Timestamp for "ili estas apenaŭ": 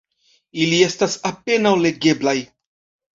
0.61-1.73